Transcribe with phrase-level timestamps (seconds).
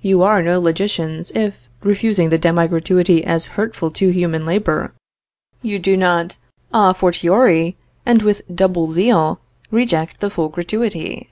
[0.00, 4.94] You are no logicians if, refusing the demi gratuity as hurtful to human labor,
[5.60, 6.38] you do not
[6.72, 7.76] à fortiori,
[8.06, 11.28] and with double zeal, reject the full gratuity.